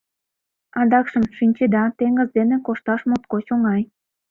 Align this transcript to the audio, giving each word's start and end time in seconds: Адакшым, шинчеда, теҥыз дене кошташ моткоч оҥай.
Адакшым, 0.79 1.23
шинчеда, 1.37 1.83
теҥыз 1.97 2.29
дене 2.37 2.57
кошташ 2.65 3.01
моткоч 3.09 3.45
оҥай. 3.55 3.81